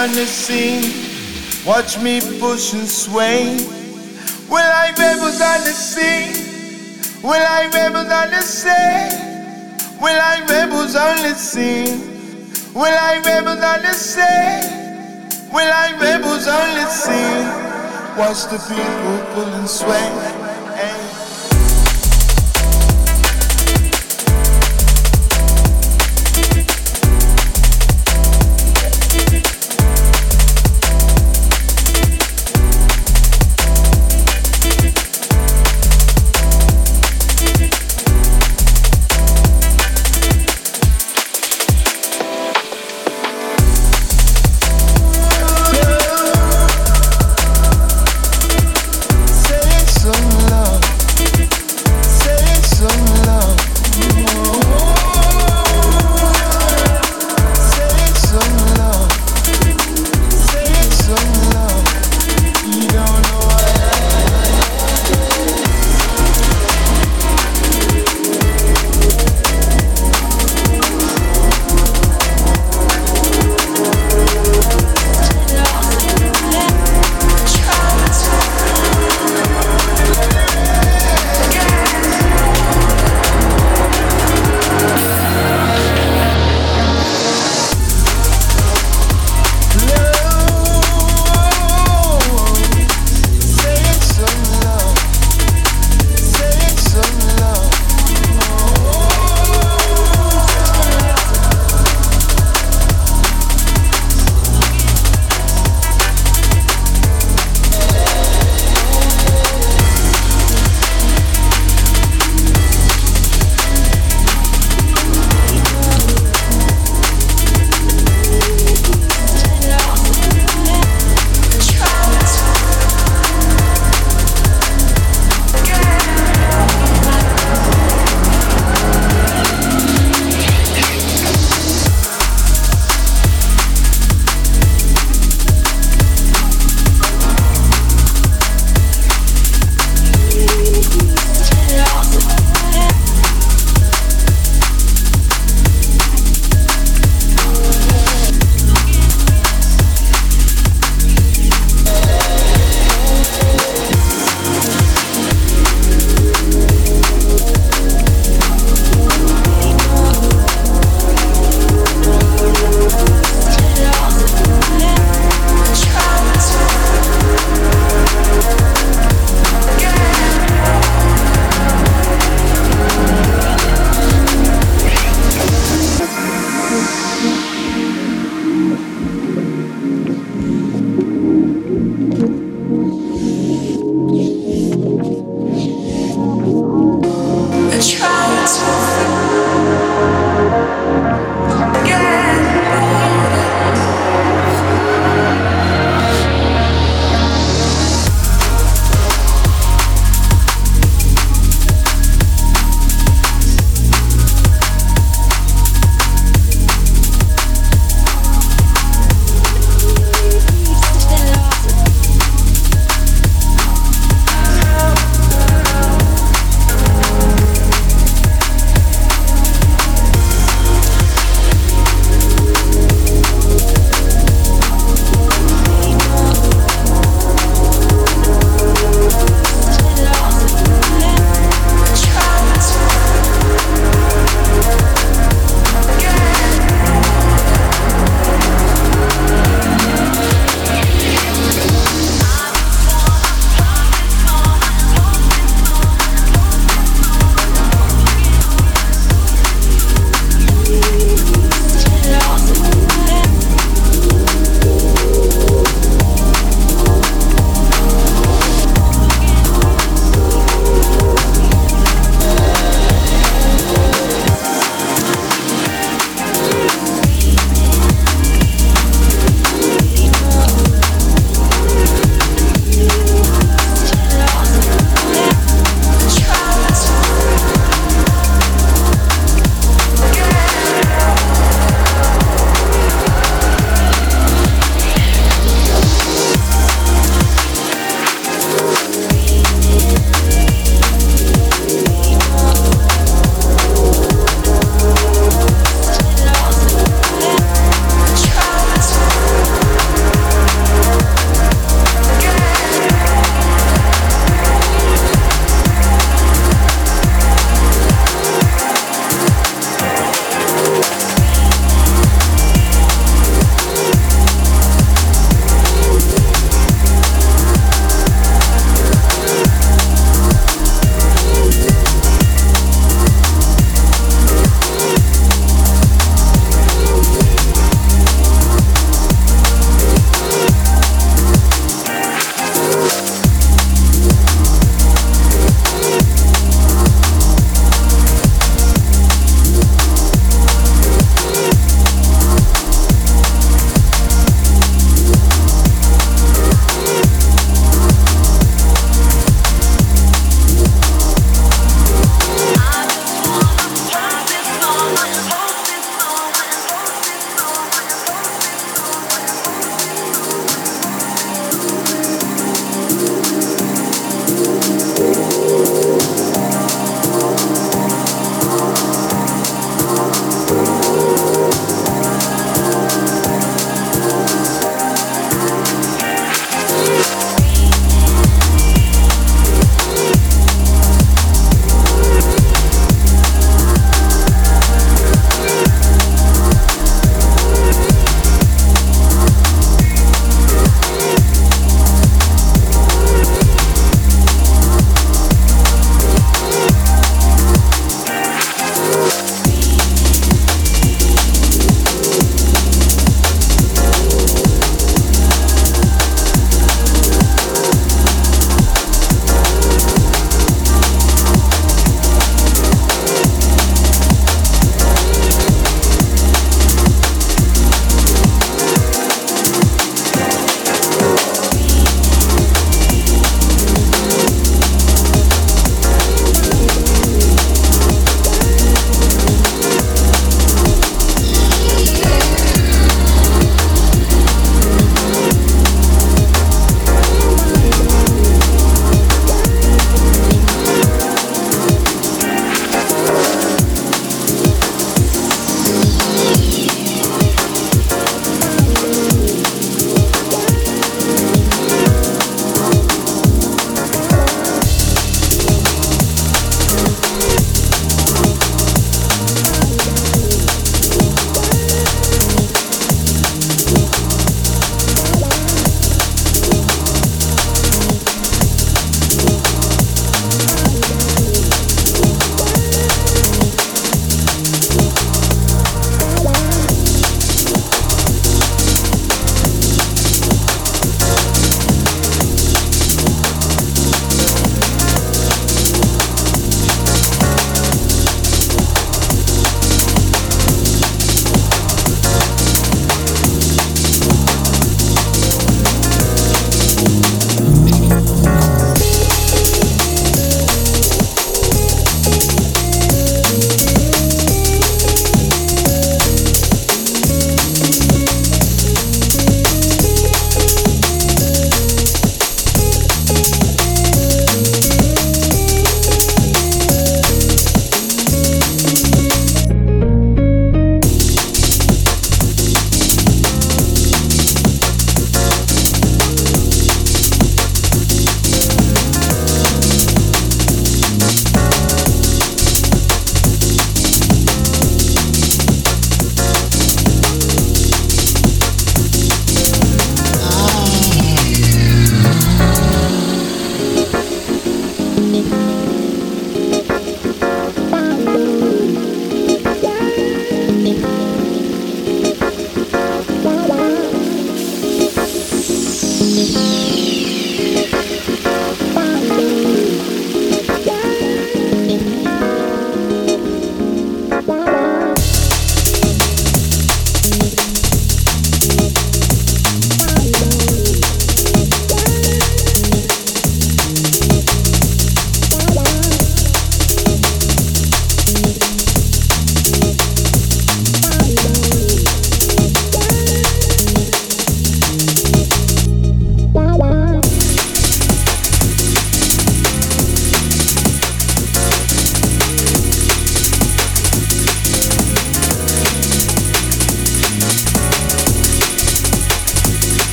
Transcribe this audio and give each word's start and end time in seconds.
On 0.00 0.10
the 0.12 0.24
scene. 0.24 1.66
Watch 1.66 1.98
me 1.98 2.22
push 2.40 2.72
and 2.72 2.88
sway. 2.88 3.58
We're 4.48 4.70
like 4.70 4.96
rebels 4.96 5.42
on 5.42 5.60
the 5.60 5.74
scene. 5.76 7.20
We're 7.22 7.38
like 7.38 7.70
rebels 7.74 8.08
on 8.08 8.30
the 8.30 8.40
scene. 8.40 10.00
We're 10.00 10.16
like 10.16 10.48
rebels 10.48 10.96
on 10.96 11.16
the 11.18 11.34
scene. 11.34 12.00
We're 12.72 12.96
like 12.96 13.26
rebels 13.26 13.62
on 13.62 13.82
the 13.82 13.92
scene. 13.92 15.52
We're 15.52 15.68
like 15.68 16.00
rebels 16.00 16.48
on 16.48 16.68
the 16.76 16.88
scene. 16.88 18.16
Watch 18.16 18.44
the 18.48 18.56
people 18.56 19.34
pull 19.34 19.52
and 19.52 19.68
sway. 19.68 20.39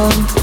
love 0.00 0.39